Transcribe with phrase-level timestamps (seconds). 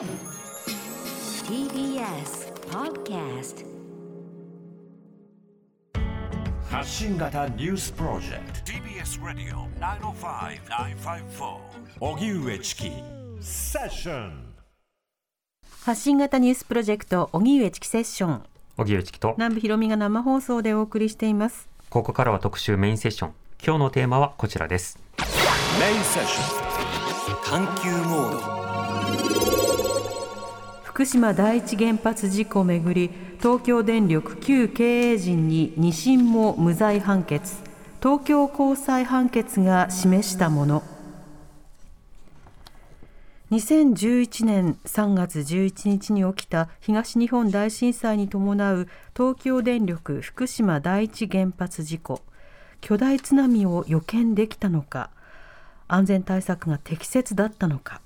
[0.00, 0.08] TBS
[2.70, 3.66] Podcast
[6.70, 8.72] 発信型ニュースプロジェクト。
[8.72, 11.58] TBS Radio 905-954
[12.00, 12.92] 荻上チキ。
[13.42, 14.54] セッション。
[15.82, 18.42] 発信型ニュースプロジェクト荻上チキセッション。
[18.78, 19.34] 荻上チキと。
[19.36, 21.68] 南部ひろみが生放送でお送りしています。
[21.90, 23.34] ここからは特集メインセッション。
[23.62, 24.98] 今日のテーマはこちらです。
[25.78, 26.60] メインセッション。
[27.44, 29.69] 探求モード
[31.00, 37.54] 福島第一原発事故めぐり東京電力旧経営陣に2審も無罪判決。
[38.02, 40.82] 東京高裁判決が示したもの。
[43.50, 48.86] 2011年3月11日に起きた東日本大震災に伴う
[49.16, 52.20] 東京電力福島第一原発事故。
[52.82, 55.08] 巨大津波を予見できたのか
[55.88, 58.02] 安全対策が適切だったのか。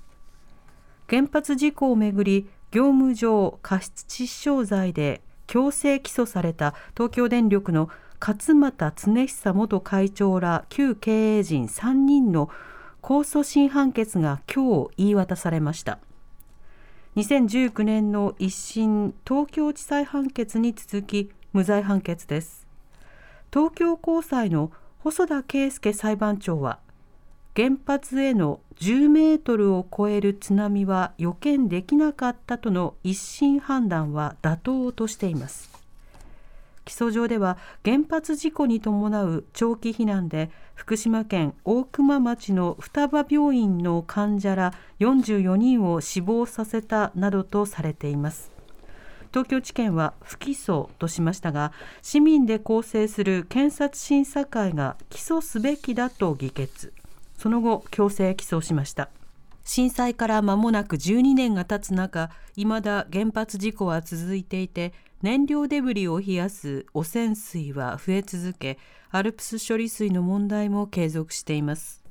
[1.09, 7.87] 原発事故をめぐり業務上過失致死傷罪で強制起訴された東京電力の
[8.19, 12.49] 勝俣恒久元会長ら旧経営陣3人の
[13.01, 15.99] 控訴審判決が今日言い渡されました。
[17.15, 22.67] 2019年の一審東京地裁判決に続き無罪判決です。
[23.53, 26.79] 東京高裁の細田圭介裁判長は
[27.55, 35.71] 原発への10メートルを超える津波は予見できなかったとの一審判断は妥当としています。
[36.83, 48.51] 起訴状では原発事故に伴う長期避難で福島県大熊町の双葉病院の患者ら44人を死亡させたなどとされています。
[49.31, 56.93] 東京地検は不起訴としましたが市民で構成する検察審査会が起訴すべきだと議決。
[57.37, 59.09] その後強制起訴しました。
[59.63, 68.77] 震災から間もなく12年が経つ中いまだ原発事故は続いていて燃料デブリを冷やす汚染水は増え続け
[69.09, 72.03] アルプス処理水の問題も継続しています。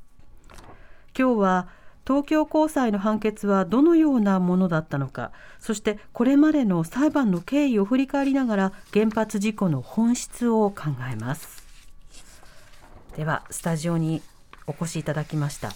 [1.17, 1.69] 今日は
[2.07, 11.63] 東京高裁の判決はどのようなものだったのかそしてこれまでの裁判の経緯を振り返りながら原発事故の本質を考えます。
[13.17, 14.23] ではスタジオに
[14.67, 15.71] お越しいただきました。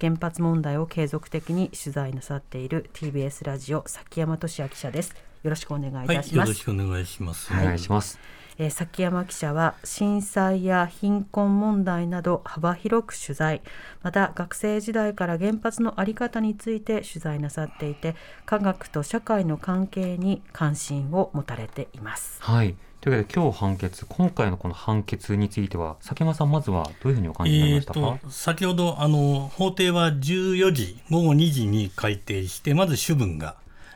[0.00, 5.14] 原発問題を継続的に取材なさっている TBS ラジオ崎山俊也記者です。
[5.42, 7.52] よろしくお願いいたします、はい、よろしくお願いします。
[7.52, 8.18] お願いします、
[8.58, 13.62] えー、崎山記者は震災や貧困問題など幅広く取材。
[14.02, 22.42] また学生時代から原発の在り方について取材なさっていて科学と社会の関係に関心を持たれています。
[22.42, 22.74] はい
[23.06, 33.54] というわけで今日判決今回のこの判決については崎山さんまずはどういうふうにお感じになりましたか、えーと先ほどあの法廷は14時午後2時に改定してまず主文が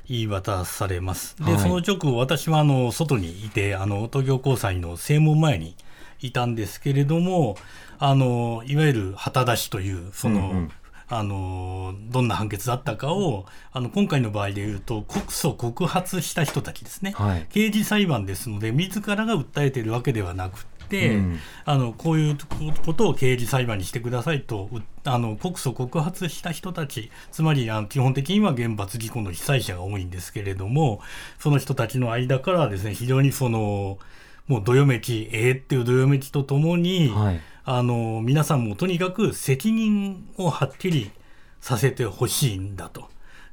[0.09, 1.37] 言い渡されます。
[1.39, 1.59] で、はい。
[1.59, 5.75] その直後私はあの外にいてあの東京高裁の正門前に
[6.21, 7.57] いたんですけれども
[7.99, 10.73] あのいわゆる旗出しというその、うんうん
[11.11, 17.47] あのどんな判決だったかをあの今回の場合でいうと告訴告発した人たちですね、はい。
[17.51, 21.39] 刑事裁判ですので自らが訴えているわけではなくて、うん。
[21.65, 22.39] あのこういう
[22.85, 31.01] ことを刑事裁判にしてくださいとうあの告訴告発した人たちつまりあの基本的には原発事故の被災者が多いんですけれども
[31.39, 33.99] その人たちの間からはですね非常にその
[34.51, 41.13] もうどよめきええっていうどよめきとともに、はいあの皆さんもとにかく責任をはっきり
[41.61, 43.09] させてほしいんだと。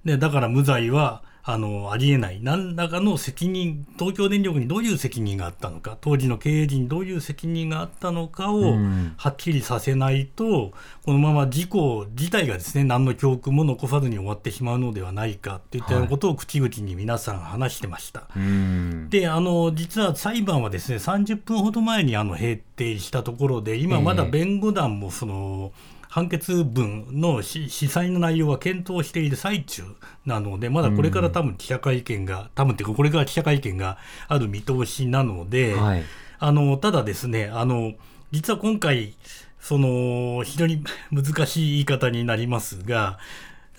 [0.05, 2.41] でだから無罪はあのありえない。
[2.43, 9.13] 何らかの責任東京電力にどういう責任があったのか当時の経営陣にどういう責任があったのかをうん。
[9.15, 10.73] はっきりさせないと、
[11.05, 18.23] このまま事故自体がですね何の教訓も残さずに終わってしまうのではないかといったようなことを口々に皆さん話してました。
[18.35, 19.09] うん。
[19.09, 25.71] であの実は裁判はですね30分ほど前にあの閉廷したところで今まだ弁護団もその、
[26.17, 29.83] 判決文の司祭の内容は検討している最中
[30.25, 36.03] なのでまだこれから多分記者会見が、多分っていうかこれから記者会見がある見通しなので、はい
[36.39, 37.93] あのただですねあの
[38.31, 39.15] 実は今回
[39.59, 43.17] その非常に難しい言い方になりますが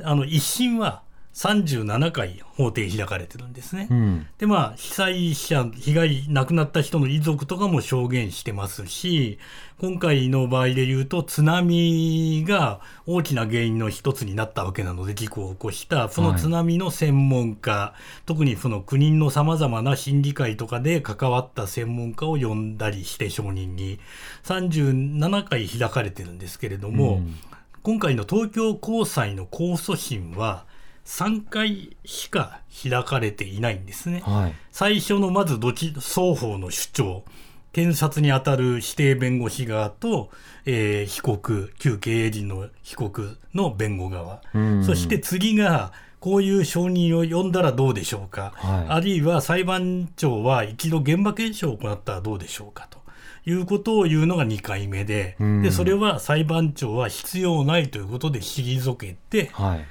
[0.02, 1.02] あの一審は
[1.38, 3.86] 37回法廷開かれてるんですね。
[3.88, 4.26] うん。
[4.38, 9.38] でまあ被災者被害亡くなった人の遺族とかも証言してますし
[9.80, 17.94] 今回の場合で言うと津波が大きな原因の一つになったわけなので事故を起こしたその津波の専門家、
[18.26, 24.00] 特にその国のさまざまな審議会とかで関わった専門家を呼んだりして証人に。
[24.44, 27.36] 37回開かれてるんですけれども、うん。
[27.82, 30.66] 今回の東京高裁の控訴審は
[31.08, 34.22] 3回しか開かれていないんですね。
[34.24, 34.54] はい。
[34.70, 37.24] 最初のまずどち双方の主張
[37.72, 40.30] 検察にあたる指定弁護士側と、
[40.66, 52.98] えー被告旧経営陣の被告の弁護側、うんそして次がこういう証人を呼んだらどうでしょうか、はいあるいは裁判長は一度現場検証を行ったらどうでしょうかと。
[53.46, 59.86] いうことを言うのが2回目で,、うんでそれは裁判長は必要ないということで退けてはい。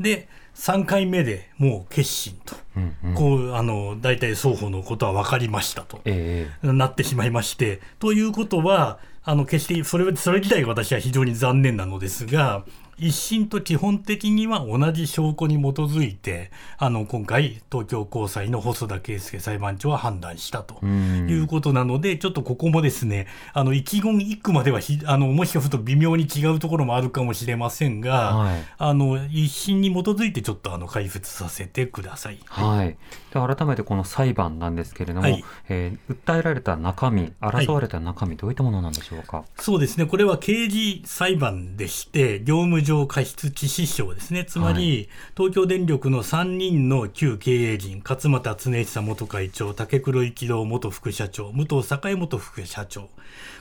[0.00, 3.14] で3回目でもう決心と、うんうん。
[3.14, 6.00] こうあの大体双方のことは分かりましたと。
[6.04, 6.72] ええ。
[6.72, 7.80] なってしまいまして。
[7.98, 12.64] ということはあの決してそれそれ自体が私は非常に残念なのですが
[12.98, 20.78] 一審と基本的には同じ証拠に基づいてあの今回東京高裁の細田圭介裁判長は判断したと。
[20.82, 32.38] うんいうことなので、ちょっとここもですね、あの一言一句まではひあのもしかすると微妙に違うところもあるかもしれませんが、はいあの一審に基づいてちょっとあの解説させてください。
[32.46, 32.96] はい、で
[33.54, 39.44] 改めてこの裁判なんですけれども、はいえー訴えられた中身、争われた中身、どういったものなんでしょうか？
[39.58, 53.10] そうですね、これは刑事裁判でして、業務上過失致死傷ですね、つまり、東京電力の3人の旧経営陣、勝俣恒久元会長、竹黒一郎元副社長、武藤栄元副社長、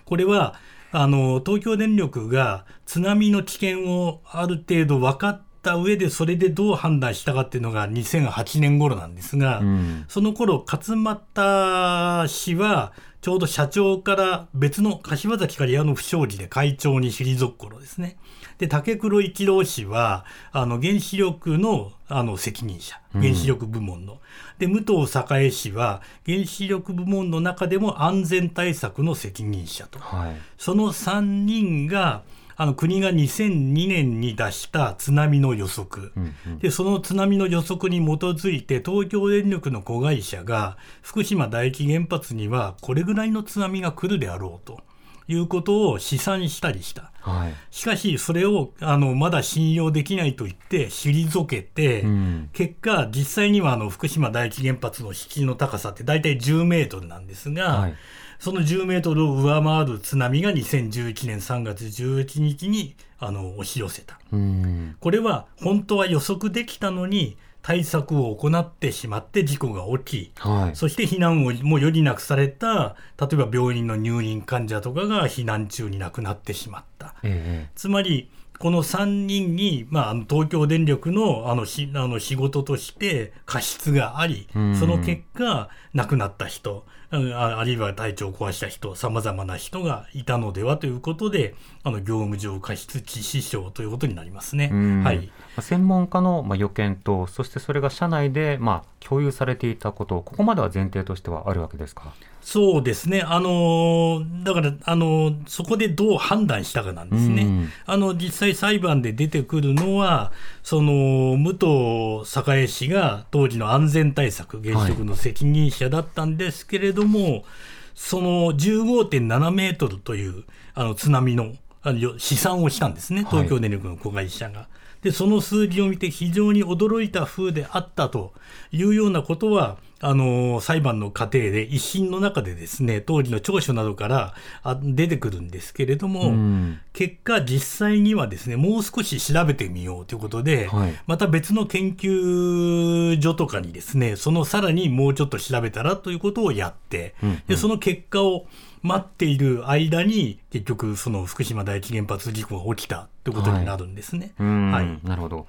[0.06, 0.56] これは
[0.92, 18.18] あの東京電力が津波の危険をある程度分かった上で、それでどう判断したかっていうのが2008年頃なんですが、うんその頃勝俣氏はちょうど社長から別の柏崎刈谷の不祥事で会長に退く頃ですね。
[18.60, 24.20] で竹黒一郎氏はあの原子力のあの責任者原子力部門の、
[24.60, 24.94] で武藤
[25.34, 30.36] 栄氏は原子力部門の中でも安全対策の責任者とはい。
[30.58, 32.22] その3人が
[32.58, 44.82] あの国が2002年に出した津波の予測、うんうんでその津波の予測に基づいて東京電力の子会社が福島第一原発にはこれぐらいの津波が来るであろうと
[45.28, 47.12] いうことを試算したりした。
[47.22, 47.54] はい。
[47.72, 57.96] しかしそれをあのまだ信用できないと言って退けて、うん結果実際にはあの福島第一原発の敷地の高さって大体10メートルなんですが、はい
[58.40, 64.20] その10メートルを上回る津波が2011年3月11日にあの押し寄せた。
[64.32, 64.96] うん。
[65.00, 70.76] これは本当は予測できたのに対策を行ってしまって事故が起き、はい。
[70.76, 77.16] そして避難をもう余儀なくされた例えば病院の入院患者とかが避難中に亡くなってしまった。
[77.24, 78.30] えつまり
[78.60, 94.70] この3人に、まあ、東京電力のあのしあの仕事として過失があり、うんその結果亡くなった人うんああるいは体調を壊した人さまざまな人がいたのではということであの業務上過失致死傷ということになりますね。
[95.04, 102.14] はいまあ専門家のまあ予見と、そしてそれが社内でまあ共有されていたこと、ここまでは前提としてはあるわけですか？
[102.42, 107.44] そうですね、あのーだから、あのーそこでどう判断したかなんですね。
[107.44, 110.32] うんあの実際、裁判で出てくるのは、
[110.66, 117.46] その武藤栄氏が当時の安全対策、原子力の責任者だったんですけれども、
[117.94, 121.54] その15.7メートルというあの津波の
[121.84, 124.68] あのよ試算をしたんですね、東京電力の子会社が。
[125.04, 128.34] で、その数字を見て非常に驚いた風であったと
[128.72, 129.78] いうようなことは、
[130.08, 136.80] あの裁判の過程で一審の中でですね当時の調書などからあ出てくるんですけれども、うん。
[136.94, 140.94] 結果実際にはですねもう少し調べてみようということで、はい。
[141.08, 147.30] また別の研究所とかにですねそのさらにもうちょっと調べたらということをやって、うん。
[147.30, 148.46] うんでその結果を
[148.84, 154.34] 待っている間に結局その福島第一原発事故が起きたということになるんですね。
[154.40, 154.72] うん。
[154.72, 155.00] はい。
[155.04, 155.48] なるほど。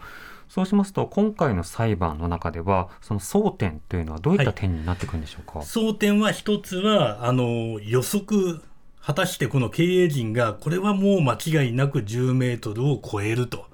[0.49, 5.59] そうしますと、今回の裁判の中では、その争点というのはどういった点になってくるんでしょうか？
[5.61, 8.63] 争点は一つはあの予測
[9.01, 13.67] 果たしてこの経営陣がこれはもう間違いなく10メートルを超えると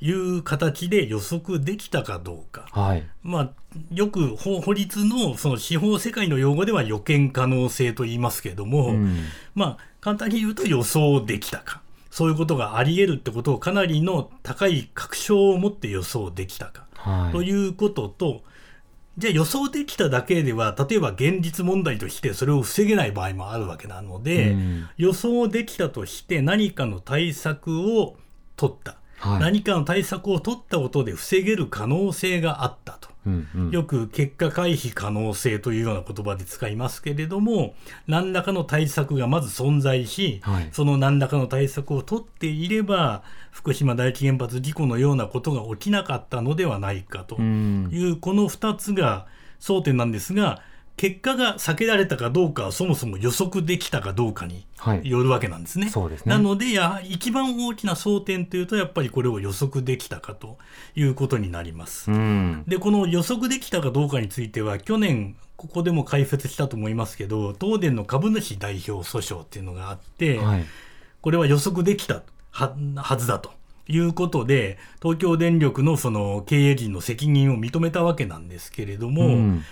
[0.00, 2.66] いう形で予測できたかどうか。
[2.72, 3.06] はい。
[3.22, 3.50] まあ、
[3.92, 9.16] よく法法律のその司法世界の用語では予見可能性と言いますけれども、うん
[9.54, 17.32] まあ簡単に言うと予想できたかそういうことがあり得るってことをかなりの高い確証を持って予想できたか、はい。
[17.32, 18.42] ということと
[19.18, 24.88] じゃあ予想できただけでは例えば現実問題としてそれを防げない場合もあるわけなので、うん。
[24.96, 28.16] 予想できたとして何かの対策を
[28.56, 29.40] 取った、はい。
[29.40, 33.70] 何かの対策を取ったことで防げる可能性があったとうんうん。
[33.70, 37.74] よく結果回避可能性というような言葉で使いますけれども、
[38.06, 40.68] 何らかの対策がまず存在し、はい。
[40.72, 47.90] その何らかの対策を取っていれば、福島第一原発事故のようなことが起きなかったのではないかとうん。
[47.92, 49.26] いう、この2つが
[49.60, 50.62] 争点なんですが、
[51.00, 55.08] 結果が避けられたかどうかはそもそも予測できたかどうかにはい。
[55.08, 55.88] よるわけなんですね。
[55.88, 56.30] そうですね。
[56.30, 60.58] なので、やはり一番大きな争点というと、やっぱりこれを予測できたかと
[60.94, 62.10] いうことになります。
[62.10, 62.64] うん。
[62.66, 70.66] で、この予測できたかどうかについては、去年、ここでも解説したと思いますけど、東電の株主代表訴訟っていうのがあって、はい。
[71.22, 73.52] これは予測できたははずだと
[73.88, 79.64] いうことで、東京電力のその経営陣の責任を認めたわけなんですけれども、うん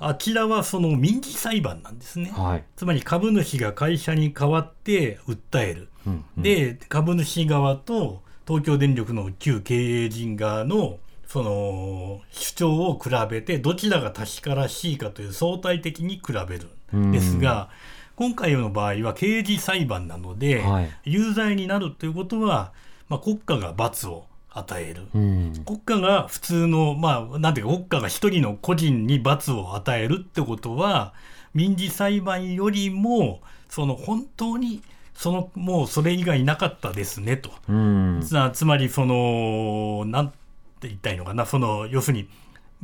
[0.00, 2.30] あちらはその民事裁判なんですね。
[2.34, 5.88] はいつまり株主が会社に代わって訴える。
[6.06, 17.68] うんうんで、株主側と東京電力の旧経営陣側のその主張を比べてどちらが確からしいかという相対的に比べるんですが、
[18.16, 22.72] 今回の場合は刑事裁判なので、はい有罪になるということは、
[23.08, 25.08] まあ、国家が罰を与える。
[25.14, 31.14] うん国家が普通の、まあ、なんていうか、国家が一人の個人に罰を与えるってことは、
[31.54, 34.82] 民事裁判よりも、その本当に、
[35.14, 37.50] その、もうそれ以外なかったですね、と。
[37.68, 42.28] うんつつまり、その、なんて言ったらいいのかな、その、要するに、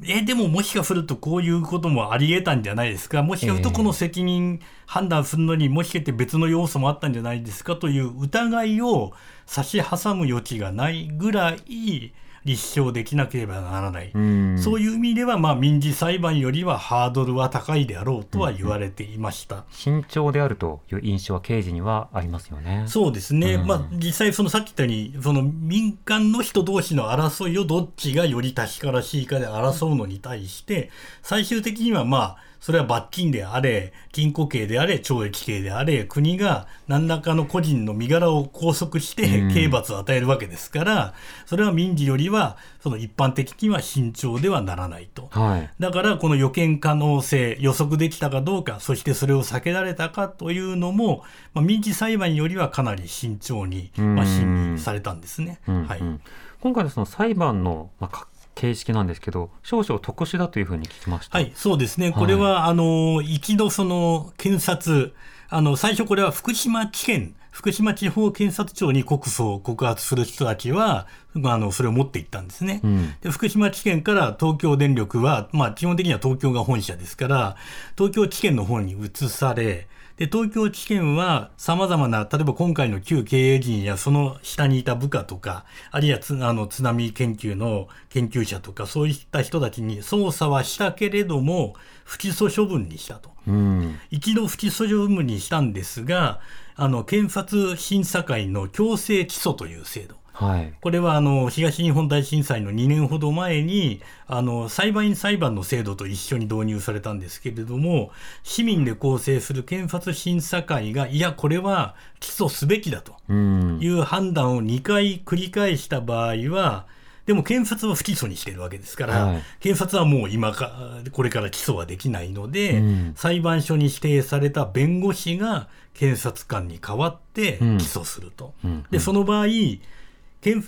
[0.02, 3.22] え、でももしかするとこういうこともありえたんじゃないですか？
[3.22, 7.76] もしかするとこの責任判断するのにもしかして別の要素もあったんじゃないですか？
[7.76, 9.12] という疑いを
[9.46, 12.12] 差し挟む余地がないぐらい
[12.44, 14.10] 立証できなければならない。
[14.14, 19.64] うんそういう意味では、まあ民事裁判よりはハードルは高いであろうとは言われていました。
[19.70, 22.84] 慎重であるという印象は刑事にはありますよね。
[22.86, 30.90] そうですね、うんまあ、実際、そのさっき言ったように、その民間の人同士の争いをどっちがより確からしいかで争うのに対して、
[31.22, 45.28] 最終的にはまあ、それは罰金であれ、禁錮刑であれ、懲役刑であれ、国が何らかの個人の身柄を拘束してうん刑罰を与えるわけですから、それは民事よりは、その一般的には慎重ではならないと。
[45.32, 45.70] はい。
[45.78, 55.60] だからこの予見可能性、予測できたかどうか、そしてそれを避けられたかというのも、まあ、民事裁判よりはかなり慎重に、まあ、うん審理されたんですね。
[55.68, 56.20] うんはいうん
[56.64, 61.38] 今回のその裁判の、まあか、形式なんですけど、少々特殊だというふうに聞きました。
[61.38, 62.12] はい、そうですね。
[62.12, 65.14] これは、あの、一度その、検察、
[65.48, 72.80] あの、最初これは福島地検、福島地方検察庁に告訴を告発する人たちは、まあ、あの、それを持っていったんですね。
[72.82, 77.56] うんで福島地検から東京電力は、まあ、基本的には東京が本社ですから、
[77.96, 93.30] 東京地検の方に移され、で、東京地検は様々な、例えば今回の旧経営陣やその下にいた部下とか、あるいはつあの津波研究の研究者とか、そういった人たちに捜査はしたけれども、不起訴処分にしたと。
[93.48, 93.98] うん。
[94.10, 96.38] 一度不起訴処分にしたんですが、
[96.76, 100.23] あの、検察審査会の強制起訴という制度。
[100.34, 100.72] はい。
[100.80, 108.10] これはあの東日本大震災の2年ほど前にあの裁判員裁判の制度と一緒に導入されたんですけれども
[108.42, 113.78] 市民で構成する検察審査会がいやこれは起訴すべきだとうん。
[113.80, 116.86] いう判断を2回繰り返した場合は
[117.26, 128.52] でも検察は不起訴にしているわけですから、はい検察はもう今かこれから起訴はできないので、うん裁判所に指定された弁護士が検察官に代わって起うん訴すると。
[128.62, 129.80] うんでその場合検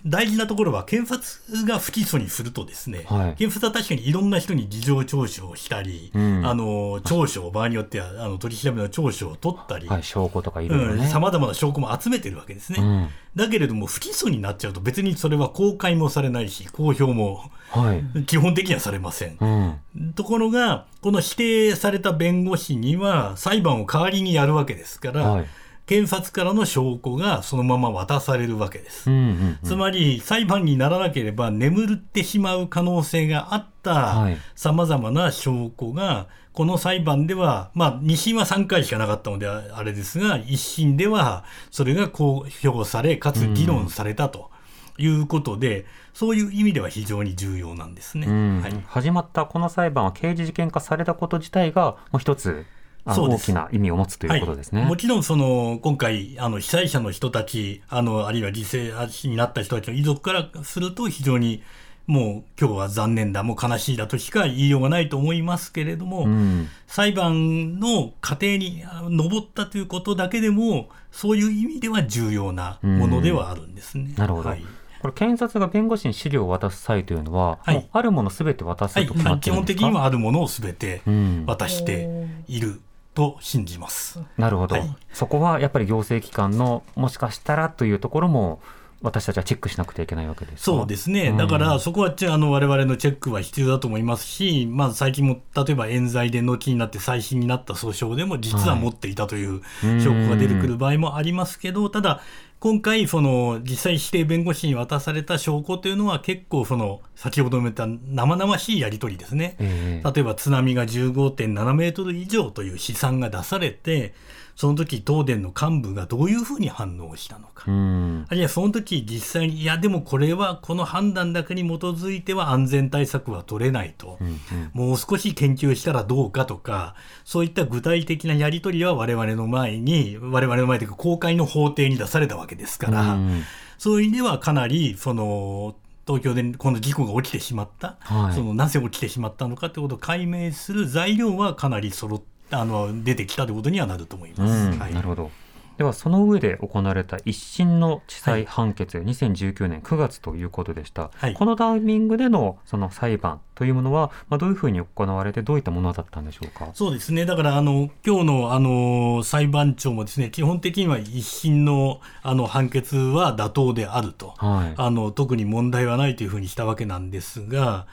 [0.07, 11.07] 大事なところは検察が不起訴にするとですね、はい検察は確かにいろんな人に事情聴取をしたり、うんあの聴取を場合によってはあの取り調べの聴取を取ったり、はい、証拠とかいろいろね。
[11.09, 12.79] さまざまな証拠も集めてるわけですね。
[12.81, 18.25] うんだけれども、不起訴になっちゃうと別にそれは公開もされないし、公表もはい。
[18.25, 19.37] 基本的にはされません。
[19.39, 20.13] うん。
[20.15, 25.47] ところが、この指定された弁護士には裁判を代わりにやるわけですから、はい
[25.87, 29.09] 検察からの証拠がそのまま渡されるわけです。
[29.09, 29.59] うんうんうん。
[29.63, 44.51] つまり裁判にならなければ眠ってしまう可能性があったはいさまざまな証拠がこの裁判では、まあ、2審は3回しかなかったのでああれですが1審ではそれが公表されかつ議論されたと
[44.99, 48.27] いうことで、そういう意味では非常に重要なんですね。
[48.27, 52.65] うんはい始まったこの裁判は刑事事件化されたこと自体がもう一つ
[53.07, 54.81] 大きな意味を持つということですね。
[54.81, 61.63] はい、もちろんその今回あの被災者の人たちあのあるいは犠牲死になった人たちの遺族からすると非常に
[62.07, 66.69] もう今日は残念だもう悲しいだとしか言いようがないと思いますけれども、うん。
[66.87, 74.15] 裁判の過程にあ上ったということだけでもそういう意味では重要なものではあるんですね。
[74.17, 74.49] なるほど。
[74.49, 74.65] はい。
[75.01, 77.89] これ検察が弁護士に資料を渡す際というのは、はい。
[77.93, 81.45] あるものすべて渡すはいと決まっ基本てるんですか、的にはあるものをすべてうん。
[81.47, 82.09] 渡して
[82.47, 82.81] いる
[83.17, 84.21] と信じます。
[84.37, 84.97] なるほど、はい。
[85.13, 88.61] そこはやっぱり行政機関のもしかしたらというところも
[89.03, 91.37] 私たちはチェックしなくてはいけないわけですかそうですね、うん。
[91.37, 102.21] だからそこはちあの我々のチェックは必要だと思いますし、まあ、最近も例えば冤罪で後になって再審になった訴訟でも実は持っていたという証拠が出てくる場合もありますけど、ただ、
[102.59, 109.57] 今回、その実際、指定弁護士に渡された証拠というのは、結構その、先ほども言った生々しいやり取りですね。
[109.59, 114.15] ええ例えば津波が15.7メートル以上という試算が出されて、
[114.57, 117.71] その時東電の幹部がどういうふうに反応したのか。
[117.71, 118.27] うん。
[118.27, 124.39] あるいはその時実際に、いや、でもこれはこの判断だけに基づいては安全対策は取れないと、うんうん。
[124.73, 126.95] もう少し研究したらどうかとか、
[127.25, 133.43] そういった具体的なやり取りは我々の前に、我々の前というか公開の法廷に出されたわけですから、うん。
[133.77, 138.35] そういう意味ではかなり、その、東京でこの事故が起きてしまった、はい。
[138.35, 144.53] そのなぜ起きてしまったのかということを解明する材料はかなり揃っあの出てきたということにはなると思います。
[144.53, 145.31] うんはいなるほど。
[145.79, 156.71] ではその上で行われた一審の地裁判決、2019年9月ということでした、はいこのタイミングでのその裁判というものは、まあ、どういうふうに行われてどういったものだったんでしょうか？
[156.73, 157.27] そうですね。
[157.27, 164.35] だから、あの、今日の、あの、裁判長もですね、基本的には一審の、あの、判決は妥当であると。
[164.39, 164.75] はい。
[164.79, 167.87] あの、特に問題はないというふうにしたわけなんですが、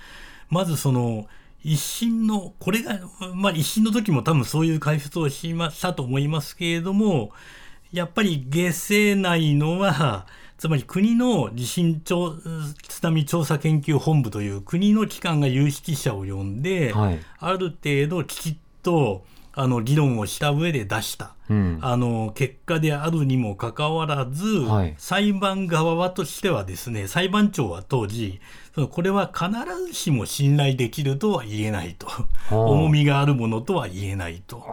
[0.49, 1.27] まずその、
[1.63, 2.99] 一審の、これが、
[3.33, 7.31] まあ一審の時も多分そういう解説をしましたと思いますけれども、
[7.91, 10.27] やっぱり下世内のは、
[10.57, 12.35] つまり国の地震調
[12.87, 17.19] 津波調査研究本部という国の機関が有識者を呼んで、はい。
[17.39, 21.79] ある程度きちっとあの議論をした上で出した、うん。
[21.81, 24.95] あの結果であるにもかかわらず、はい。
[24.97, 28.39] 裁判側としてはですね裁判長は当時
[28.73, 29.49] そのこれは必
[29.87, 32.07] ずしも信頼できるとは言えないと。
[32.49, 34.63] 重みがあるものとは言えないと。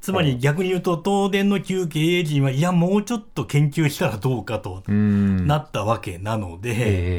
[0.00, 5.46] つまり逆に言うと東電の旧経営陣はいやもうちょっと研究したらどうかとうん。
[5.46, 6.74] なったわけなので、え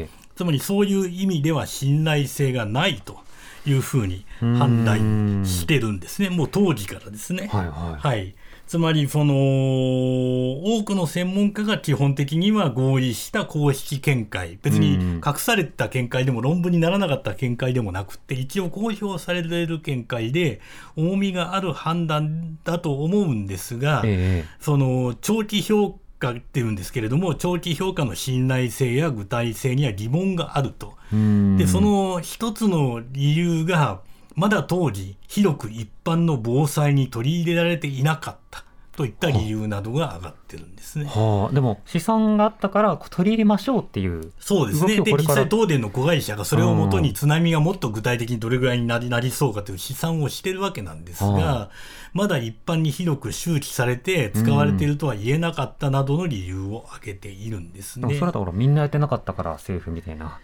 [0.06, 0.08] え。
[0.36, 3.18] つまりそういう意味では信頼性がないと
[3.66, 7.48] いうふうに判断してるんですね、もう当時からですね。
[7.52, 8.08] はいはい。
[8.08, 8.34] はい、
[8.66, 14.58] つまりその多くの専門家が基本的には合意した公式見解。
[14.62, 15.20] 別にうん。
[15.26, 20.60] 隠された見解でも論文にならなかった見解でもなくて一応公表される見解で
[20.96, 24.48] 重みがある判断だと思うんですが、ええ。
[24.60, 30.94] その長期評価っていうんですけれども長期評価の信頼性や具体性には疑問があると。
[31.12, 31.56] うん。
[31.56, 34.00] でその一つの理由が
[34.34, 41.04] まだ当時広く一般の防災に取り入れられていなかったといった理由などが上がってるんですね。
[41.04, 44.32] はあ、でも試算があったから取り入れましょうっていう。
[44.40, 44.96] そうですね。
[44.96, 51.70] で、実際東電の子会社がそれをもとに津波がもっと具体的にどれぐらいになりそうかという試算をしてるわけなんですが、は
[52.16, 58.08] まだ一般に広く周知されて使われているとは言えなかったなどの理由を挙げているんですね。
[58.08, 60.40] でもそれだとほらみんなやってなかったから政府みたいな。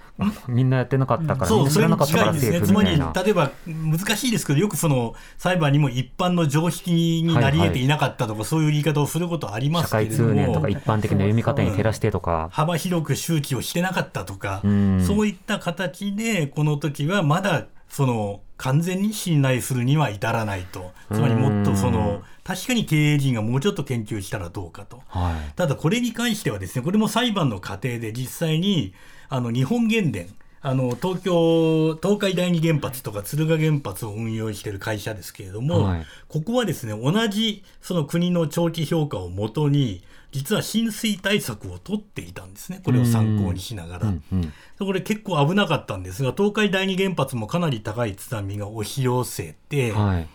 [0.46, 2.60] みんなやってなかったから、み そう、それに近いですね。
[2.60, 2.90] つまり。
[2.90, 10.28] 例えば、難しいですけど、よくその、裁判にも一般の常識になり得ていなかったとか、そういう言い方をすることあります社会けれども。
[10.30, 12.48] 通念とか一般的な読み方に照らしてとか。
[12.52, 20.92] 幅広く周知をしてなかったとか、うんそういった形で、この時はまだ、その、完全に信頼するには至らないと。
[21.12, 25.02] つまりもっとその、確かに経営陣がもうちょっと研究したらどうかと。
[25.08, 25.52] はい。
[25.56, 28.94] ただこれに関してはですね、これも裁判の過程で実際に、
[29.28, 40.02] あの、日本原電、あの、東京、東海第二原発とか敦賀原発を運用している会社ですけれども、はいここはですね、同じその国の長期評価をもとに、
[40.32, 42.80] 実は浸水対策を取っていたんですね。
[42.84, 44.08] これを参考にしながら。
[44.08, 44.52] うんうん。
[44.78, 50.28] これ結構危なかったんですが、東海第二原発もかなり高い津波が押し寄せて、はい。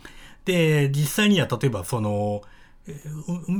[0.45, 2.43] で、実際には例えばその、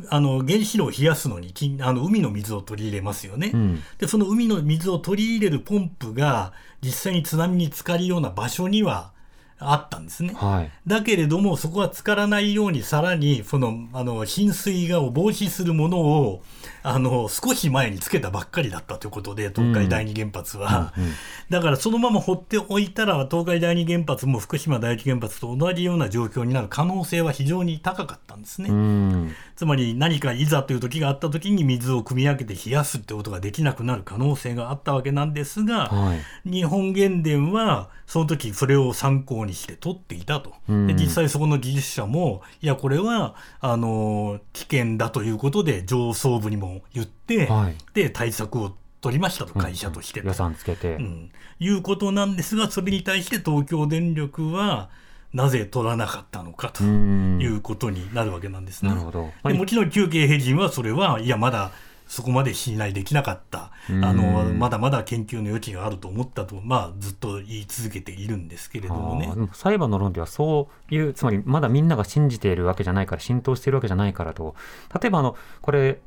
[0.10, 9.12] あの原子炉を冷やすのにきあの海の水を取り入れますよね、うんでその海の水を取り入れるポンプが実際に津波に浸かるような場所には
[9.60, 10.34] あったんですね。
[10.36, 10.72] はい。
[10.86, 16.44] だけれども、そこは浸からないように、さらに、その、あの、浸水がを防止するものを、
[16.90, 20.94] あの、少し前につけたばっかりだったということで、東海第二原発は。
[20.98, 21.12] うんうん
[21.50, 28.70] だから、そのまま放っておいたら、東海第二原発も福島第一原発と同じような状況になる可能性は非常に高かったんですね。
[28.70, 29.36] うん。
[29.56, 36.50] つまり何かいざという時があった時に水を汲み上げて冷やすってことができなくなる可能性があったわけなんですが、はい。
[36.50, 40.54] 日本原電はその時それを参考にして取っていたと。
[40.68, 47.76] うんで実際そこの技術者も、いや、これは、あの、危険だということで上層部にも言って、はい。
[47.94, 50.22] で、対策を取りましたと、会社として。
[50.22, 50.28] と。
[50.28, 54.90] 予算つけて、うん、いうことなんですが、それに対して東京電力は、
[55.34, 57.40] なぜ取らなかったのかとうん。
[57.42, 58.90] いうことになるわけなんですね。
[58.90, 59.32] なるほど。
[59.44, 61.72] でもちろん旧経営陣はそれは、いや、まだ
[62.08, 64.04] そこまで信頼できなかった、うん。
[64.04, 69.28] あのまだまだ研究の余地があると思ったと、まあ、ずっと言い続けているんですけれどもね。
[69.28, 74.56] も裁判の論ではそういうつまりまだみんなが信じているわけじゃないから浸透しているわけじゃないからと。
[75.00, 76.00] 例えばあのこれ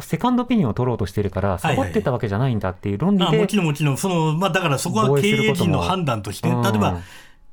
[0.00, 6.80] セカンドオピニオンを取ろうとしているからはいはいサボってたわけじゃないんだっていう論理で、まあ、もちろんもちろん、その、まあ、だからそこは経営陣の判断として、例えうん。
[6.80, 7.00] ば、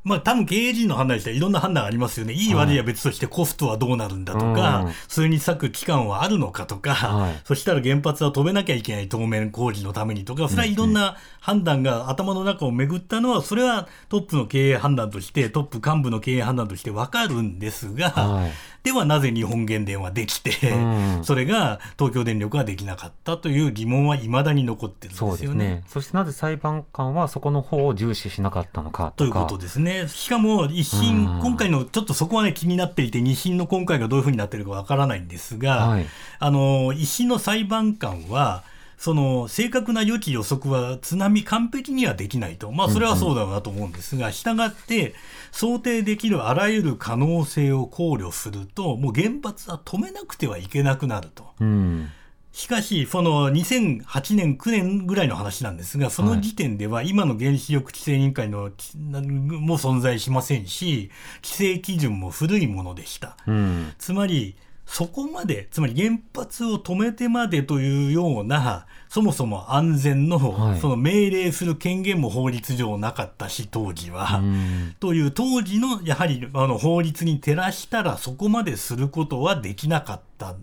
[0.04, 2.34] まあ、多分経営陣の判断としてはいろんな判断がありますよね。
[2.34, 2.50] い。
[2.50, 4.94] い悪いは別としてコストはどうなるんだとか、うん。
[5.08, 7.42] それに割く期間はあるのかとか、はい。
[7.44, 18.52] そしたら原発は止めなきゃいけない当面工事のためにとか、それはいろんな判断が頭の中を巡ったのは、それはトップの経営判断として、トップ幹部の経営判断としてわかるんですが、はい
[18.84, 21.24] ではなぜ日本原電はできて、うん。
[21.24, 25.38] それが東京電力はできなかったという疑問は未だに残ってるんですよね。
[25.38, 25.84] そうですね。
[25.88, 29.00] そしてなぜ裁判官はそこの方を重視しなかったのか。
[29.00, 30.08] とかということですね。
[30.08, 36.06] しかも一審うん、今回のちょっとそこはね気になっていて、二審の今回がどういうふうになってるかわからないんですが、はい。
[36.40, 38.64] あの、一審の裁判官は、
[39.00, 42.70] その正確な予知予測は津波完璧にはできないと。
[42.74, 45.16] まあそれはそうだろうなと思うんですが、従って
[45.54, 51.46] 想定できるあらゆる可能性を考慮すると、もう原発は止めなくてはいけなくなると。
[51.62, 52.12] うん
[52.52, 61.10] しかし、その2008年、9年ぐらいの話なんですが、その時点では今の原子力規制委員会のきも存在しませんし、
[61.44, 63.38] 規制基準も古いものでした。
[63.48, 64.56] うんつまり、
[64.92, 70.80] そこまで、つまり原発を止めてまでというような、そもそも安全の、はい。
[70.80, 74.40] その命令する権限も法律上なかったし、当時は。
[74.40, 74.96] うん。
[75.00, 80.56] という当時のやはりあの法律に照らしたらそこまですることはできなかった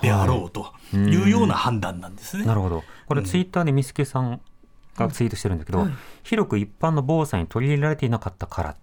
[0.00, 1.22] であろうとい。
[1.22, 2.46] うような判断なんですね。
[2.46, 2.84] なるほど。
[3.06, 4.40] これツイッターでミスケさん
[4.96, 5.86] がツイートしてるんだけど、
[6.22, 8.76] 広く一般の防災に取り入れられていなかったから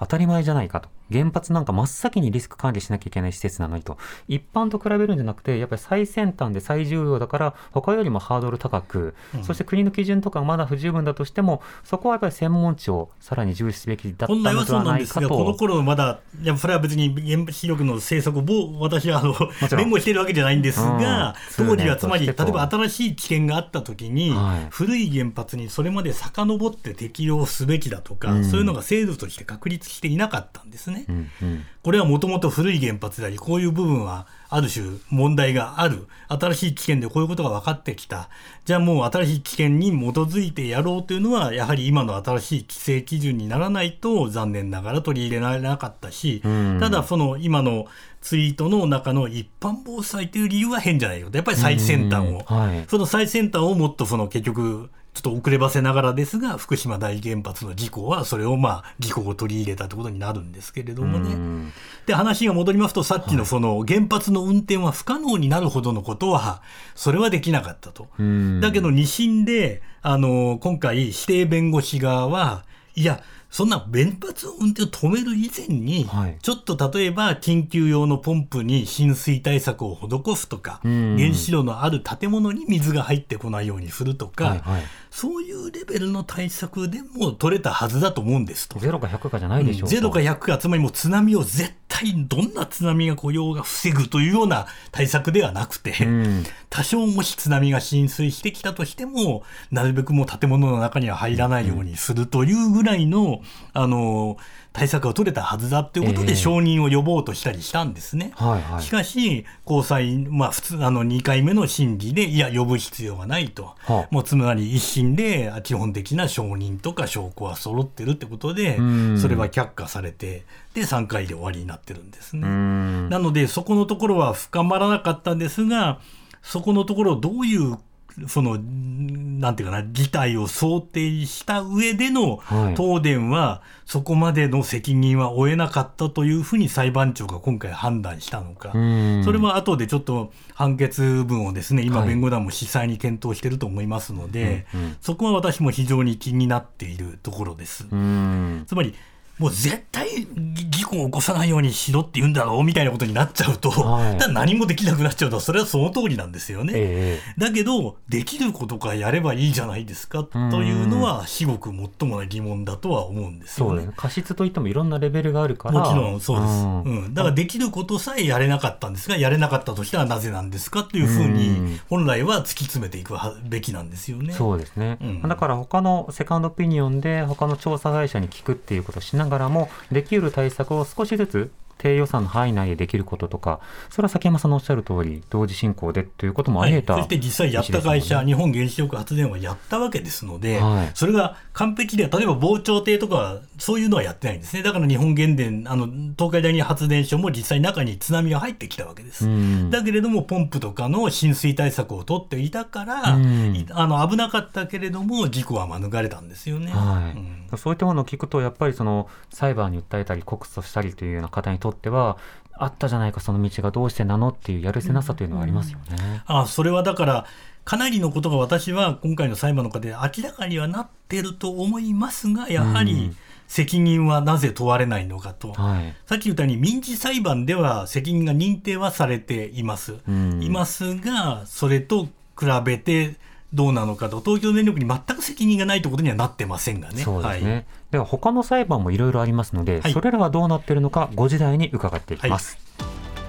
[0.00, 0.88] 当たり前じゃないかと。
[1.10, 3.96] 原発なんか真っ先にリスク管理しなきゃいけない施設なのにと。
[4.28, 19.34] 一般と比べるんじゃなくてやっぱり最先端で最重要だから他よりもハードル高く、そして国の基準とかがまだ不十分だとしてもそこはやっぱり専門知をさらに重視すべきだったのではなんですが、ないかとこの頃まだ、いや、それは別に原子力の政策をぼ、私はあの
[19.76, 21.66] 弁護しているわけじゃないんですが、うん。
[21.66, 24.66] 当時はつまり、例えば新しい知見があったときに、はい。
[24.70, 28.44] 古い原発にそれまで遡って適用すべきだとか、うん。
[28.44, 31.04] そういうのが制度として確立していなかったんですね。
[31.08, 36.06] うんうんこれはもともと古い原発であり、こういう部分はある種問題がある。
[36.28, 38.28] 新しい知見でこういうことが分かってきた。
[38.66, 47.86] じゃあもう新しい知見に基づいてやろうというのは、やはり今の新しい規制基準にならないと残念ながら取り入れられなかったし、うんただその今の
[48.20, 51.30] ツイートの中の一般防災という理由は変じゃないよ。
[51.32, 52.44] やっぱり最先端を。
[52.50, 61.34] うんはいその最先端をもっとその結局、ちょっと遅ればせながらですが、福島第一原発の事故は、それをまあ、事故を取り入れたということになるんですけれどもね。
[61.34, 61.72] うん
[62.06, 66.62] で、話が戻りますと、さっきのその原発の運転は不可能になるほどのことは、
[66.94, 68.06] それはできなかったと。
[68.16, 76.36] うんだけど、二審で、あの、今回、指定弁護士側は、いや、そんな原発の運転を止める以前に、はい。
[76.42, 81.16] ちょっと例えば緊急用のポンプに浸水対策を施すとか、うん。
[81.18, 84.82] 原子炉のある建物に水が入ってこないようにするとか、はいはい。
[85.10, 88.78] そういうレベルの対策でも取れたはずだと思うんですと。
[88.78, 96.44] ゼロか100かじゃないでしょうか、ゼロか100か、つまりもう津波を絶対どんな津波が来ようが防ぐというような対策ではなくて、うん。
[96.68, 103.37] 多少もし津波が浸水してきたとしても、なるべくもう建物の中には入らないようにするというぐらいの、
[103.72, 104.36] あの、
[104.72, 108.32] 対策が取れたはずだということで承認を呼ぼうとしたりしたんですね。
[108.34, 113.74] はいはいしかし、高裁、まあ普通、あの2回目の審議で、いや、呼ぶ必要はないと。
[114.10, 118.76] もうつまり一審で基本的な承認とか証拠は揃ってるってことで、
[119.20, 122.46] それは却下されて、で、3回で終わりになってるんですね。
[122.46, 126.00] なので、そこのところは深まらなかったんですが、
[126.42, 127.78] そこのところどういう、
[128.26, 132.76] その、なんていうかな、事態を想定した上でのはい。
[132.76, 138.72] 東電は、そこまでの責任は負えなかったというふうに裁判長が今回判断したのか。
[138.74, 139.22] うん。
[139.24, 142.08] それは後でちょっと判決文をですね、今はい。
[142.08, 144.66] 弁護団も司祭に検討していると思いますので、
[145.00, 147.86] そこは私も非常に気になっているところです。
[147.90, 148.64] うん。
[148.66, 148.94] つまり、
[149.38, 150.26] もう絶対
[150.70, 156.72] 事故を起こさないようにしろって言うんだろうみたいなことになっちゃうと、はい何もできなくなっちゃうとそれはその通りなんですよね。
[156.76, 163.92] えだけどできることからやればいいじゃないですかというのは至極もっともな疑問だとは思うんですよねね。。
[163.96, 165.80] 過失といってもいろんなレベルがあるから。
[165.80, 174.32] もちろんそうです、んうんだからできることさえやれなかったんですがやれなかったとしたらなぜなんですかっていうふううんに本来は突き詰めていくべきなんですよね。
[174.34, 183.60] そうですね、うんだから他のセカンドオピニオンで他の調査会社に聞くっていうことをしなながらもできる対策を少しずつ低予算の範囲内でできることとか
[183.90, 190.90] それは崎山さんのおっしゃる通り同時進行でということもあはい、り得た、そして実際やった会社、日本原子力発電はやったわけですので、はい。
[190.94, 194.62] それが完璧では、例えば防潮堤とか、そういうのはやってないんですね。
[194.62, 195.86] だから日本原電、あの
[196.16, 199.26] 東海第二発電所も実際中に津波が入ってきたわけです。
[199.26, 199.70] うん。
[199.70, 203.54] だけれども、ポンプとかの浸水対策を取っていたから、うん。
[203.56, 206.72] いあの危なかったけれども、事故は免れたんですよね。
[206.72, 207.16] はい。
[207.16, 207.58] うん。
[207.58, 212.18] そういったものを聞くとやっぱりその裁判に訴えたり告訴したりというような方にとっては
[212.52, 216.22] あったじゃないかその道がどうしてなのっていうやるせなさというのはありますよね。
[216.26, 217.26] あそれはだから、
[217.64, 225.52] かなりのことが私は今回の裁判の中で明らかにはなってると思いますが、やはうりん責任はなぜ問われないのかと。
[225.52, 229.96] はいさっき言ったように民事裁判では責任が認定はされています。
[230.08, 232.04] うんいますが、それと
[232.38, 233.16] 比べて
[233.54, 237.02] どうなのかと、東京電力に全く責任がないということにはなってませんがね。
[237.02, 237.52] そうですね。
[237.52, 242.58] はいでは他の裁判もいろいろありますので、はいそれらはどうなっているのか5時台に伺っていきます。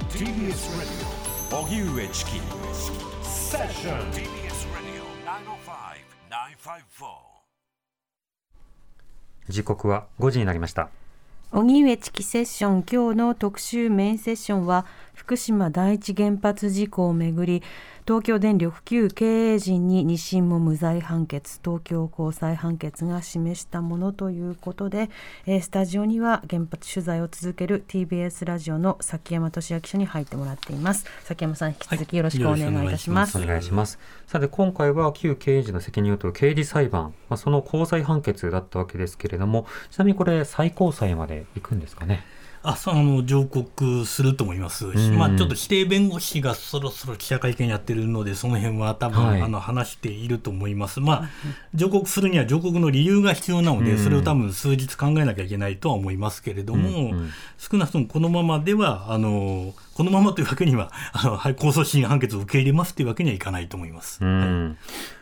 [0.09, 0.27] TBS
[0.75, 2.31] Radio 荻上チキ
[3.23, 5.03] セッション TBS Radio
[5.87, 7.29] 905-954
[9.47, 10.89] 時刻は5時になりました。
[11.51, 14.85] 荻上チキセッション今日の特集メインセッションは
[15.19, 17.61] 福島第一原発事故をめぐり
[18.07, 25.09] 東京電力旧経営陣に2審も無罪判決東京高裁判決が示したものということで、
[25.45, 33.99] えースタジオには原発取材を続ける TBS ラジオの崎山俊明記者に入ってもらっています崎山さん引き続きよろしくお願いいたします、はいお願いします。
[34.25, 42.23] さて今回は旧経営陣の責任を問う刑事裁判、まあ、その高裁判決だったわけですけれども、ちなみにこれ最高裁まで行くんですかね？
[42.61, 45.17] あその上告すると思います、ん。
[45.17, 49.41] まあ、ちょっと指定弁護士がそろそろ記者会見やってるので、その辺は多分、はい。
[49.41, 51.29] あの話していると思います、まあ、
[51.73, 53.97] 上告するには上告の理由が必要なので、うん。
[53.97, 57.29] それを多分数日考えなきゃいけないとは思いますけれども、うんうん。
[57.57, 64.19] 少なくともこのままでは、あのこのままというわけには、あのはい控訴審判決を受け入れますというわけにはいかないと思います。
[64.21, 64.77] うん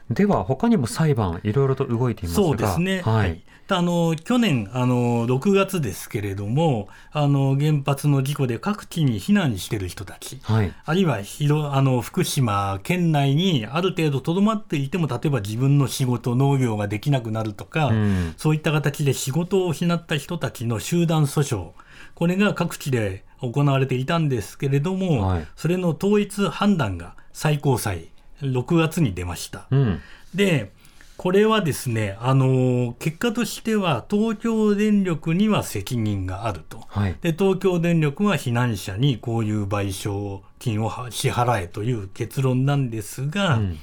[0.10, 3.34] では他にも裁判いろいろと動いていますが、そうですね、ははい。
[3.34, 18.34] い、あの去年あの、6月ですけれどもあの、原発の事故で各地に避難している人たち、はい、あるいは広あの福島県内にある程度とどまっていても、例えば自分の仕事、農業ができなくなるとか、うん。
[18.38, 21.72] そういった形で仕事を失った人たちの集団訴訟、
[22.16, 25.48] これが各地で行われていたんですけれども、はい。
[25.56, 28.10] それの統一判断が最高裁、
[28.42, 29.68] 6月に出ました。
[29.72, 30.02] うん
[30.36, 30.72] で、
[31.18, 36.84] これはですね、あの結果としては、東京電力には責任があると。
[36.90, 43.80] はいで、東京電力は避難者にこういう賠償金を支払えという結論なんですが、うん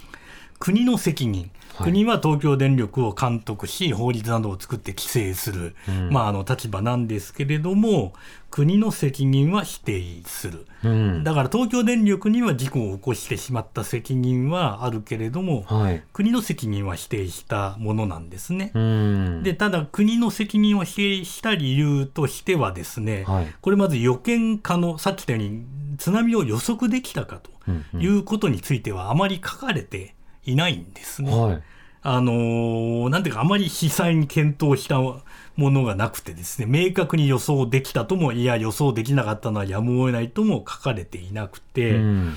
[0.64, 1.90] 国の責任、はい。
[1.90, 6.08] 国は東京電力を監督し、法律などを作って規制する、うん。
[6.10, 8.14] まあ、あの立場なんですけれども、
[8.50, 10.66] 国の責任は否定する。
[10.82, 11.22] うん。
[11.22, 16.02] だから東京電力には事故を起こしてしまった責任はあるけれども、はい。
[16.14, 18.70] 国の責任は否定したものなんですね。
[18.72, 19.42] うん。
[19.42, 23.54] でただ、国の責任を否定した理由としてはですね、はい。
[23.60, 25.66] これまず予見可能、さっき言ったように
[25.98, 30.14] 津波を予測できたかうんということについてはあまり書かれて
[30.46, 31.30] いないんですね。
[31.30, 31.62] はい
[32.06, 35.22] あのーなんていうか、あまり詳細に検討したも
[35.56, 42.34] のがなくてですね、明確に予想できたとも、いや、予想できなかったのはやむを得ないとも書かれていなくて、うん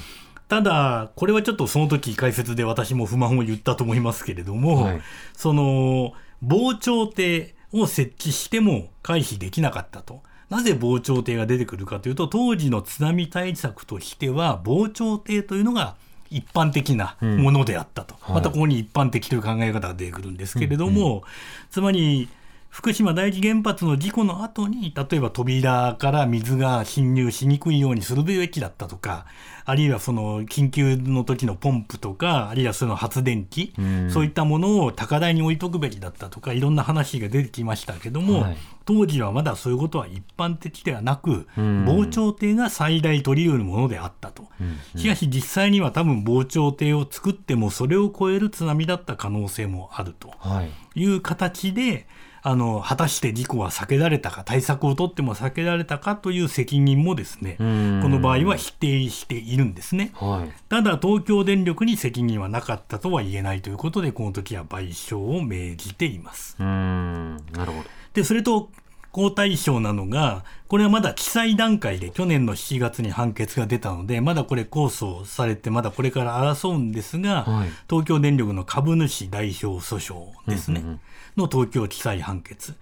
[0.47, 5.01] ただ、これはちょっとその時解説で私も不満を言ったと思いますけれども、はい
[5.35, 10.21] その防潮堤を設置しても回避できなかったと。
[10.49, 15.97] なぜ防潮堤が出てくるかというと、当時の津波対策としては、防潮堤というのが
[16.29, 18.15] 一般的なものであったと。
[18.19, 18.35] はい。
[18.35, 21.23] またここに一般的という考え方が出てくるんですけれども、
[21.69, 22.29] つまり、
[22.69, 29.25] 福島第一原発の事故の後に、例えば扉から水が侵入しにくいようにするべきだったとか、
[29.69, 34.09] あるいはその緊急の時のポンプとか、あるいはその発電機、うん。
[34.09, 38.57] そういったものを高台に置いとくべきだったとか、いろんな話が出てきましたけども、はい。
[38.85, 41.83] 当時はまだそういうことは一般的ではなく、うん。
[41.85, 44.45] 防潮堤が最大取り得るものであったと。
[44.61, 45.01] うん。
[45.01, 50.31] しかし実際には多分防潮堤を作ってもそれを超える津波だった可能性もあると。
[50.39, 50.69] はい。
[50.95, 52.07] いう形で、
[52.41, 60.11] あの果たして事故は避けられたか対策を取っても避けられたかという責任もですねこうんの場合は否定しているんですね。
[60.15, 60.51] はい。
[60.69, 66.55] ただ東京電力に責任はなかったとは言えないということでこの時は賠償を命じています。
[66.61, 67.89] なるほど。
[68.13, 68.69] でそれと
[69.11, 77.69] 高対象なのがこれはまだ記載段階で去年の7月に判決が出たのでまだこれ控訴されてまだこれから争うんですが、はい。
[77.89, 80.99] 東京電力の株主代表訴訟ですね、うんうんうん。
[81.37, 82.75] の東京記載判決。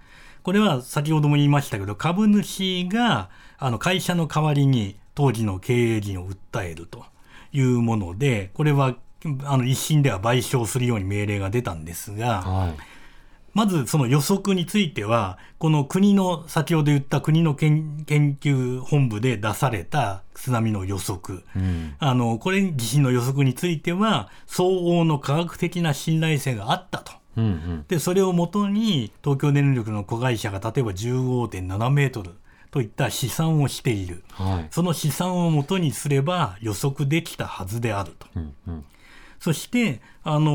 [0.44, 7.06] これは先ほども言いましたけど株主があの会社の代わりに当時の経営陣を訴えると
[7.52, 8.96] いうものでこれは
[9.44, 12.76] あの一審では賠償するように命令が出たんですが、はい。
[13.56, 21.42] まずその予測については、この国の、先ほど言った国の研研究本部で出された津波の予測。
[21.56, 21.96] うん。
[21.98, 27.14] あの、これ地震の予測については、相応の科学的な信頼性があったと。
[27.38, 27.86] うんうん。
[27.88, 32.32] で、それをもとに、東京電力の子会社が例えば15.7メートル
[32.72, 34.26] といった試算をしている。
[34.34, 34.68] はい。
[34.70, 38.28] その試算をもとにすれば予測できたはずであると。
[38.36, 38.86] うんうん。
[39.40, 40.52] そして、あの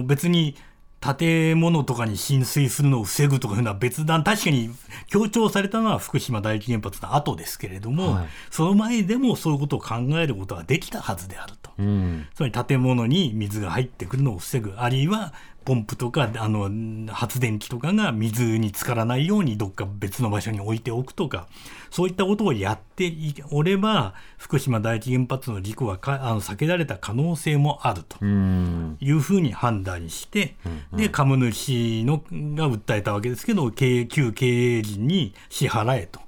[0.00, 0.56] ー別に
[1.02, 4.70] 建物とかに浸水するのを防ぐとかいうのは別段、確かに
[5.08, 11.70] 強調されたのは福島第一原発の後ですけれども、はいその前でもそういうことを考えることができたはずであると。
[11.78, 12.26] うん。
[12.34, 15.32] つまり建物に水が入ってくるのを防ぐ、あるいは
[15.64, 16.70] ポンプとかあの
[17.12, 21.48] 発電機とかが水に浸からないようにどっか別の場所に置いておくとか、
[21.90, 23.12] そういったことをやって
[23.50, 28.16] おれば、福島第一原発の事故はかあの避けられた可能性もあると。
[28.20, 28.96] うん。
[29.00, 30.56] いうふうに判断して、
[30.92, 32.18] で、株主の
[32.56, 36.20] が訴えたわけですけど、経営旧経営陣に支払えと。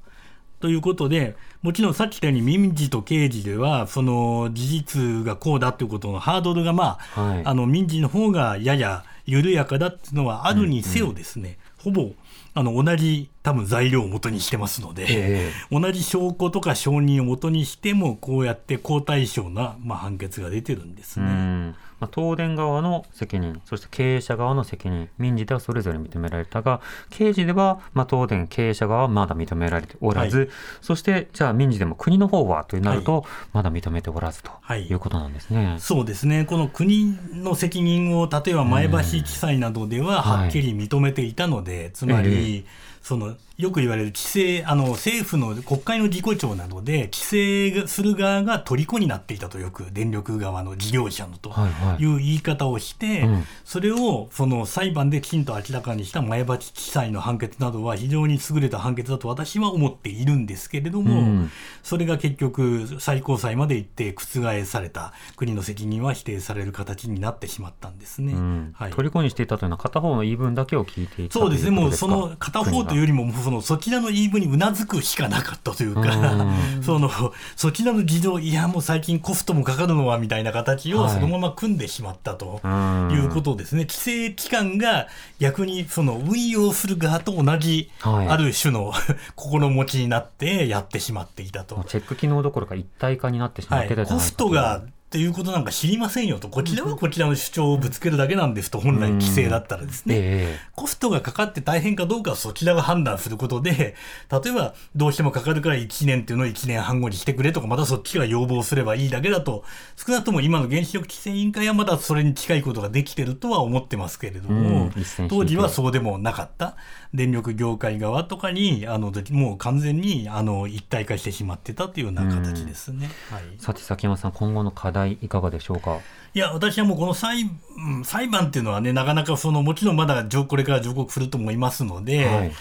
[0.61, 12.13] ということで、もちろんさっき言ったように民事と刑事では、その事実がこうだということのハードルが、まあ、はいあの民事の方がやや緩やかだっていうのはあるにせよですね、ほぼ
[12.55, 21.75] あの同じ多分材料を元にしてますので、え同じ証拠とか証人を元にしても、こうやって高対象な、まあ、判決が出てるんですうね。
[22.05, 22.07] ん。
[22.07, 30.47] まあ、東電側の責任、そして経営者側の責任、民事ではそれぞれ認められたが、刑事では、まあ、東電経営者側はまだ認められておらず、は
[30.81, 34.87] そして、じゃあ民事でも国の方はとなると、まだ認めておらずとはい。
[34.87, 35.77] いうことなんですね。
[35.79, 40.43] そうですね、この国の責任を例えば前橋地裁などでははい。
[40.45, 42.67] はっきり認めていたので、つまり、
[43.03, 52.03] そのよく言われる規制、あの政府の国会の事故調などで、規制する側が虜になっていたと、よく電力側の事業者のとはいはい。
[52.03, 53.45] いう言い方をして、うん。
[53.65, 61.51] それをその裁判できちんと明らかにした前橋地裁の判決などは、非常に優れた判決だと私は思っているんですけれども、うん。
[61.85, 68.33] それが結局、最高裁まで行って覆された、国の責任は否定される形になってしまったんですね。
[68.33, 68.75] うん。
[68.75, 68.91] はい。
[68.91, 76.03] 虜にしていたというのは片方の言い分だけを聞いていたそうですね、もうその片方というよりも、そのそちらの言い分にうなずくしかなかったというか、
[76.83, 77.11] その
[77.55, 81.15] そちらの事情、いや、もう最近コストもかかるのはみたいな形をはい。
[81.15, 85.07] そのまま組んでしまったとうんいうことですね、規制機関が
[85.39, 88.29] 逆にその運用する側と同じ、はい。
[88.29, 88.93] ある種の
[89.37, 91.85] 心持ちになってやってしまっていたと。
[91.87, 94.83] チェック機能どころか一体化になってしまはい、ってたコストが
[95.15, 100.17] っていうことなんか知りませんよと、こちらはこちらの主張をぶつけるだけなんですと、本来規制だったらですね。
[100.19, 103.95] えコストがかかって大変かどうかはそちらが判断することで、
[104.29, 109.63] 例えばどうしてもかかるから1年っていうのを1年半後にしてくれとか、またそっちが要望すればいいだけだと、
[109.95, 114.91] 少なくとも今の原子力規制委員会はまだそれに近いことができてるとは思ってますけれども、
[115.29, 116.75] 当時はそうでもなかった。
[117.15, 123.09] 電力業界側とかに、あの、もう完全にあの一体化してしまってたというような形ですね。
[123.31, 123.43] はい。
[123.55, 125.99] えさて崎山さん今後の課題いかがでしょうか？
[126.35, 132.53] いや、私はもうこの裁,、うん裁判っていうのはね、なかなかその、もちろんまだ上これから上告すると思いますので、はい、う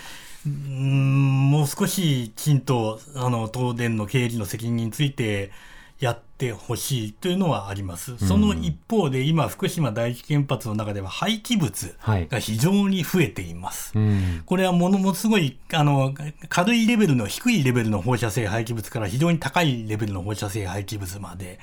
[0.45, 5.51] ーんもう少しきちんとあの東電の経理の責任について
[6.04, 8.18] やってほしいというのはあります。
[8.18, 13.94] その一方で今、福島第一原発の中では廃棄物はいが非常に増えています。
[13.96, 16.13] うんこれはものもすごいあの
[16.50, 21.60] 軽いレベルの低いレベルの放射性廃棄物から非常に高いレベルの放射性廃棄物まで。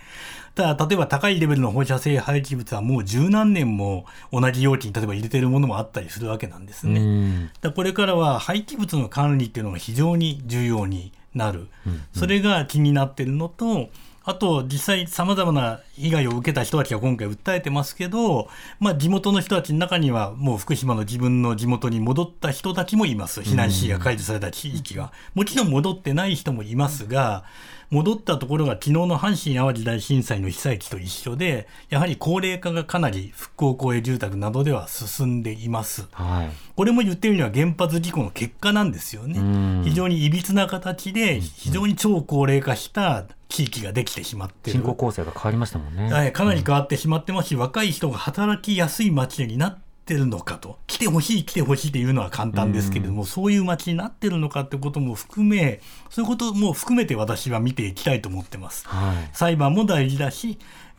[0.55, 6.98] ただ、例えば高いレベルの放射性廃棄物はもう十何年も同じ容器に例えば入れてるものもあったりするわけなんですね。
[6.98, 11.68] うんだこれからは廃棄物の管理っていうのが非常に重要になる、
[12.12, 13.90] それが気になってるのと、
[14.30, 23.40] あと実際さまざまな被害を受けた人たちが今回訴えてますけど、まあ、地元の人たちの中にはもう福島の自分の地元に戻った人たちもいます。
[23.40, 27.44] 避難指示が解除された地域が、もちろん戻ってない人もいますが、
[27.90, 36.07] 戻ったところが昨日の阪神・淡路大震災の被災地と一緒でやはり高齢化がかなり復興公営住宅などでは進んでいます。
[36.12, 36.51] はい。
[36.76, 39.82] これも言ってみれば原発事故の結果なんですよね。
[39.84, 46.12] 非常にいびつな形で非常に超高齢化した地域ができてしまっている人口構成が変わりましたもんね。
[46.12, 58.86] はい、かなり変わってしまってますし、若い人が働きやすい街になってるのかと、来てほしい、来てほしいっていうのは簡単ですけれども、そういう街になってるのかってことも含め、そういうことも含めて私は見ていきたいと思ってます。
[58.88, 59.30] はい。
[59.32, 60.58] 裁判も大事だし、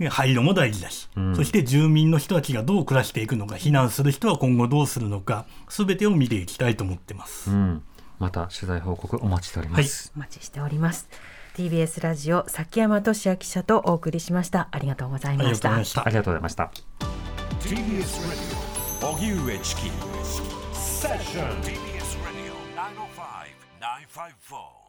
[0.10, 7.52] 廃炉も大事だし、そして住民の人たちがどう暮らしていくのか、避難する人は今後どうするのか、すべてを見ていきたいと思ってます。
[7.52, 7.84] うん。
[8.22, 10.12] また取材報告お待ちしております。
[10.16, 11.10] お待ちしております
[11.56, 16.10] TBS ラジオ崎山俊也記者とお送りしましたありがとうございありがましたとうございましたあ。
[16.10, 16.72] りがとうございました。
[17.62, 18.71] TBS Radio
[19.02, 19.92] 荻上チキ。
[20.74, 24.81] セッション TBS Radio 905 954